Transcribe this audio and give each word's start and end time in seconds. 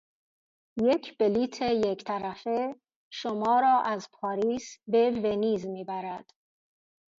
یک 0.83 1.05
بلیت 1.19 1.61
یک 1.61 2.03
طرفه 2.03 2.75
شما 3.09 3.59
را 3.59 3.81
از 3.81 4.09
پاریس 4.11 4.77
به 4.87 5.11
ونیز 5.11 5.65
میبرد. 5.65 6.33